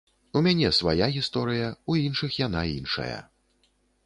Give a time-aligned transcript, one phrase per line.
[0.39, 3.19] У мяне свая гісторыя, у іншых яна іншая.